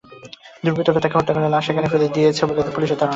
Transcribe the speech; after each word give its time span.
দুর্বৃত্তরা 0.63 1.01
তাঁকে 1.03 1.17
হত্যা 1.17 1.33
করে 1.35 1.47
লাশ 1.47 1.65
এখানে 1.71 1.87
ফেলে 1.91 2.07
গেছে 2.17 2.43
বলে 2.49 2.61
পুলিশ 2.67 2.89
ধারণা 2.91 2.99
করছে। 2.99 3.07